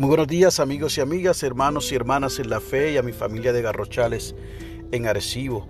[0.00, 3.12] Muy buenos días amigos y amigas, hermanos y hermanas en la fe y a mi
[3.12, 4.34] familia de Garrochales
[4.92, 5.68] en Arecibo.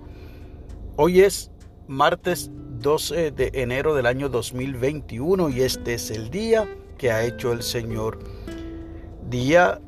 [0.95, 1.51] Hoy es
[1.89, 2.49] martes
[2.79, 6.65] 12 de enero del año 2021 y este es el día
[6.97, 8.19] que ha hecho el Señor.
[9.29, 9.81] Día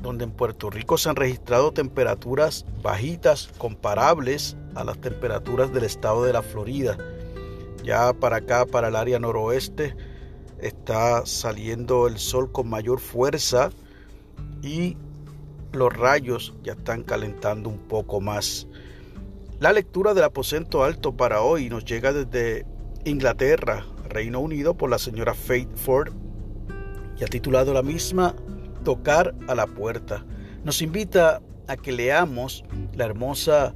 [0.00, 6.22] donde en Puerto Rico se han registrado temperaturas bajitas comparables a las temperaturas del estado
[6.22, 6.96] de la Florida.
[7.82, 9.96] Ya para acá, para el área noroeste,
[10.60, 13.72] está saliendo el sol con mayor fuerza
[14.62, 14.96] y
[15.72, 18.66] los rayos ya están calentando un poco más.
[19.60, 22.64] La lectura del aposento alto para hoy nos llega desde
[23.04, 26.12] Inglaterra, Reino Unido, por la señora Faith Ford
[27.18, 28.34] y ha titulado la misma
[28.84, 30.24] Tocar a la puerta.
[30.64, 32.64] Nos invita a que leamos
[32.94, 33.74] la hermosa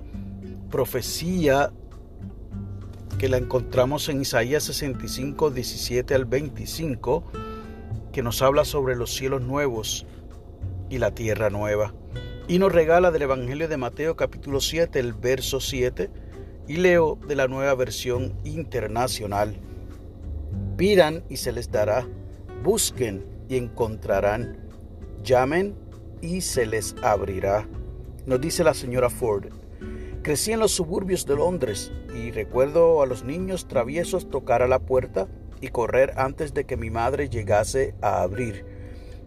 [0.71, 1.73] profecía
[3.19, 7.25] que la encontramos en Isaías 65, 17 al 25,
[8.13, 10.07] que nos habla sobre los cielos nuevos
[10.93, 11.95] y la tierra nueva.
[12.49, 16.11] Y nos regala del Evangelio de Mateo capítulo 7, el verso 7,
[16.69, 19.57] y leo de la nueva versión internacional.
[20.77, 22.07] Pidan y se les dará,
[22.63, 24.69] busquen y encontrarán,
[25.25, 25.75] llamen
[26.21, 27.67] y se les abrirá.
[28.27, 29.47] Nos dice la señora Ford.
[30.23, 34.81] Crecí en los suburbios de Londres y recuerdo a los niños traviesos tocar a la
[34.81, 35.27] puerta
[35.63, 38.72] y correr antes de que mi madre llegase a abrir.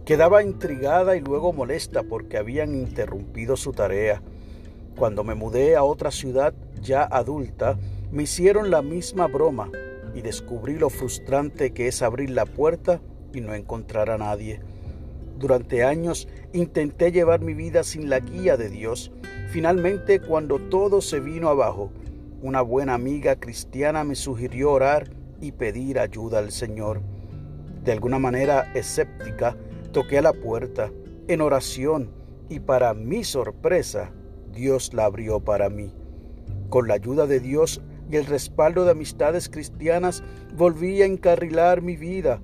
[0.05, 4.21] Quedaba intrigada y luego molesta porque habían interrumpido su tarea.
[4.95, 7.79] Cuando me mudé a otra ciudad ya adulta,
[8.11, 9.71] me hicieron la misma broma
[10.13, 13.01] y descubrí lo frustrante que es abrir la puerta
[13.33, 14.61] y no encontrar a nadie.
[15.39, 19.11] Durante años intenté llevar mi vida sin la guía de Dios.
[19.49, 21.89] Finalmente, cuando todo se vino abajo,
[22.43, 25.09] una buena amiga cristiana me sugirió orar
[25.41, 27.01] y pedir ayuda al Señor.
[27.83, 29.57] De alguna manera escéptica,
[29.95, 30.91] Toqué a la puerta
[31.29, 32.11] en oración
[32.49, 34.11] y para mi sorpresa,
[34.51, 35.95] Dios la abrió para mí.
[36.67, 40.21] Con la ayuda de Dios y el respaldo de amistades cristianas,
[40.53, 42.41] volví a encarrilar mi vida.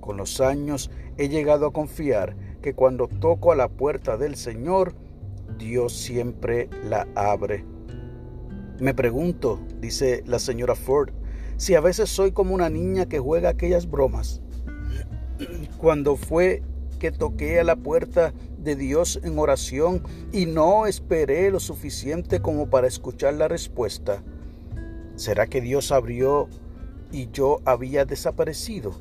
[0.00, 4.92] Con los años he llegado a confiar que cuando toco a la puerta del Señor,
[5.56, 7.64] Dios siempre la abre.
[8.78, 11.14] Me pregunto, dice la señora Ford,
[11.56, 14.42] si a veces soy como una niña que juega aquellas bromas.
[15.78, 16.62] Cuando fue
[17.00, 22.70] que toqué a la puerta de Dios en oración y no esperé lo suficiente como
[22.70, 24.22] para escuchar la respuesta?
[25.16, 26.48] ¿Será que Dios abrió
[27.10, 28.94] y yo había desaparecido?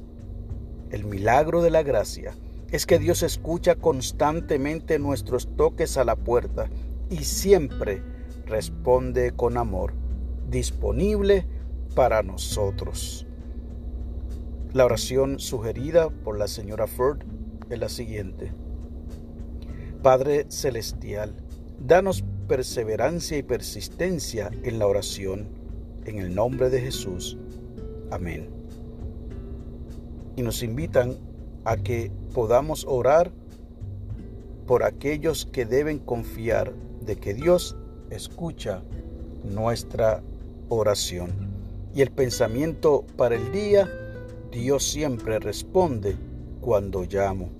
[0.89, 2.33] El milagro de la gracia
[2.71, 6.69] es que Dios escucha constantemente nuestros toques a la puerta
[7.09, 8.01] y siempre
[8.45, 9.93] responde con amor,
[10.49, 11.45] disponible
[11.95, 13.27] para nosotros.
[14.71, 17.23] La oración sugerida por la señora Ford
[17.69, 18.51] es la siguiente.
[20.01, 21.33] Padre Celestial,
[21.79, 25.47] danos perseverancia y persistencia en la oración,
[26.05, 27.37] en el nombre de Jesús.
[28.11, 28.49] Amén.
[30.35, 31.17] Y nos invitan
[31.65, 33.31] a que podamos orar
[34.65, 36.73] por aquellos que deben confiar
[37.05, 37.75] de que Dios
[38.09, 38.81] escucha
[39.43, 40.23] nuestra
[40.69, 41.31] oración.
[41.93, 43.89] Y el pensamiento para el día,
[44.51, 46.15] Dios siempre responde
[46.61, 47.58] cuando llamo.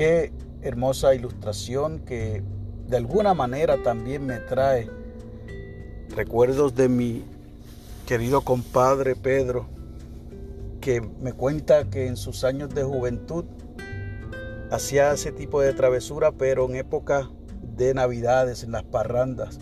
[0.00, 2.42] Qué hermosa ilustración que
[2.88, 4.88] de alguna manera también me trae
[6.16, 7.22] recuerdos de mi
[8.06, 9.66] querido compadre Pedro,
[10.80, 13.44] que me cuenta que en sus años de juventud
[14.70, 19.58] hacía ese tipo de travesura, pero en época de navidades, en las parrandas.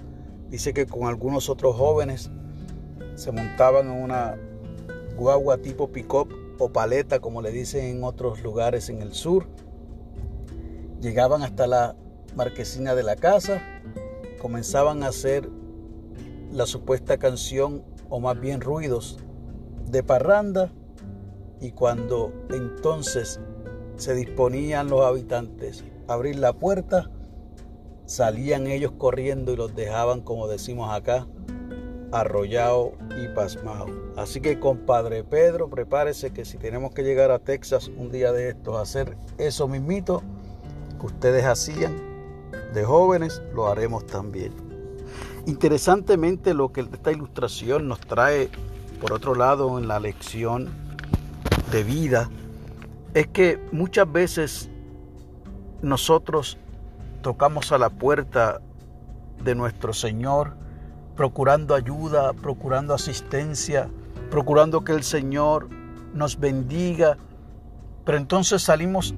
[0.51, 2.31] Dice que con algunos otros jóvenes
[3.17, 4.37] se montaban en una
[5.17, 6.29] guagua tipo pick-up
[6.61, 9.49] o paleta, como le dicen en otros lugares en el sur,
[11.01, 11.97] llegaban hasta la
[12.35, 13.63] marquesina de la casa,
[14.41, 15.49] comenzaban a hacer
[16.53, 19.19] la supuesta canción o más bien ruidos
[19.91, 20.71] de parranda
[21.61, 23.41] y cuando entonces
[23.97, 27.11] se disponían los habitantes a abrir la puerta,
[28.07, 31.27] salían ellos corriendo y los dejaban, como decimos acá,
[32.13, 32.93] arrollado
[33.23, 33.87] y pasmado.
[34.17, 38.49] Así que compadre Pedro, prepárese que si tenemos que llegar a Texas un día de
[38.51, 40.23] estos a hacer eso mismito,
[40.99, 41.97] que ustedes hacían
[42.75, 44.53] de jóvenes, lo haremos también.
[45.47, 48.51] Interesantemente lo que esta ilustración nos trae,
[49.01, 50.69] por otro lado, en la lección
[51.71, 52.29] de vida,
[53.15, 54.71] es que muchas veces
[55.81, 56.59] nosotros
[57.23, 58.61] tocamos a la puerta
[59.43, 60.55] de nuestro Señor
[61.17, 63.91] procurando ayuda, procurando asistencia,
[64.31, 65.69] procurando que el Señor
[66.15, 67.17] nos bendiga,
[68.05, 69.15] pero entonces salimos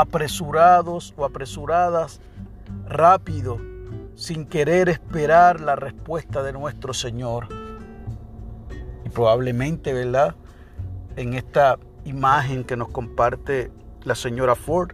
[0.00, 2.20] apresurados o apresuradas,
[2.86, 3.58] rápido,
[4.14, 7.48] sin querer esperar la respuesta de nuestro Señor.
[9.04, 10.36] Y probablemente, ¿verdad?
[11.16, 13.72] En esta imagen que nos comparte
[14.04, 14.92] la señora Ford,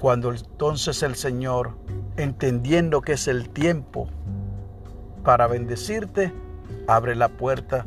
[0.00, 1.78] cuando entonces el Señor,
[2.16, 4.08] entendiendo que es el tiempo
[5.24, 6.32] para bendecirte,
[6.86, 7.86] abre la puerta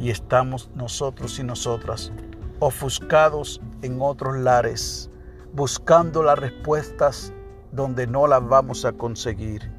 [0.00, 2.12] y estamos nosotros y nosotras
[2.60, 5.10] ofuscados en otros lares,
[5.52, 7.32] buscando las respuestas
[7.72, 9.70] donde no las vamos a conseguir.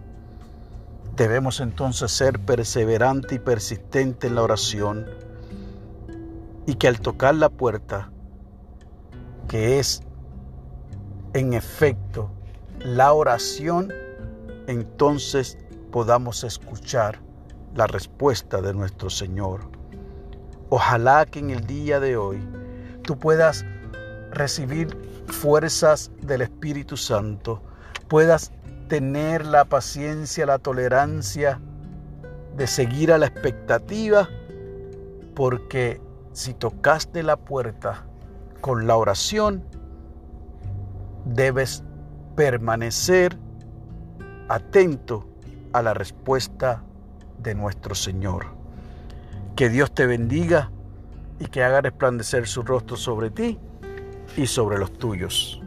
[1.16, 5.06] Debemos entonces ser perseverante y persistente en la oración
[6.66, 8.12] y que al tocar la puerta,
[9.48, 10.02] que es
[11.34, 12.32] en efecto
[12.80, 13.92] la oración,
[14.68, 15.58] entonces
[15.92, 17.20] podamos escuchar
[17.76, 19.62] la respuesta de nuestro Señor.
[20.70, 22.40] Ojalá que en el día de hoy
[23.04, 23.66] tú puedas
[24.32, 24.98] recibir
[25.28, 27.62] fuerzas del Espíritu Santo,
[28.08, 28.52] puedas
[28.88, 31.60] tener la paciencia, la tolerancia
[32.56, 34.28] de seguir a la expectativa,
[35.36, 36.02] porque
[36.34, 38.06] si tocaste la puerta
[38.60, 39.64] con la oración,
[41.26, 41.84] debes
[42.36, 43.38] permanecer
[44.50, 45.28] atento
[45.74, 46.84] a la respuesta
[47.38, 48.48] de nuestro Señor.
[49.56, 50.72] Que Dios te bendiga
[51.40, 53.58] y que haga resplandecer su rostro sobre ti
[54.38, 55.61] y sobre los tuyos.